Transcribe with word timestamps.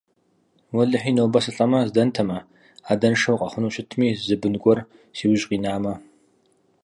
Уэлэхьи, 0.75 1.15
нобэ 1.15 1.39
сылӀэми 1.43 1.79
здэнтэмэ, 1.89 2.37
адэншэу 2.91 3.39
къэхъуну 3.39 3.73
щытми, 3.75 4.09
зы 4.25 4.35
бын 4.41 4.55
гуэр 4.61 4.79
си 5.17 5.25
ужь 5.31 5.45
къинамэ. 5.49 5.93